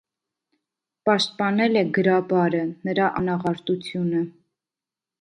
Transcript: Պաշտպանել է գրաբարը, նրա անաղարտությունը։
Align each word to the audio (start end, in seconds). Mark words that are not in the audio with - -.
Պաշտպանել 1.09 1.77
է 1.83 1.85
գրաբարը, 1.99 2.65
նրա 2.91 3.13
անաղարտությունը։ 3.23 4.27